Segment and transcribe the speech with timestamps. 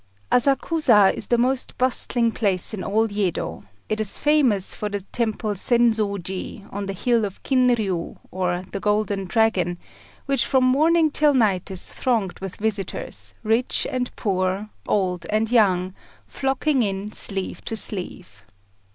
[0.35, 3.65] _Asakusa is the most bustling place in all Yedo.
[3.87, 9.25] It is famous for the Temple Sensôji, on the hill of Kinriu, or the Golden
[9.25, 9.77] Dragon,
[10.25, 15.93] which from morning till night is thronged with visitors, rich and poor, old and young,
[16.25, 18.43] flocking in sleeve to sleeve.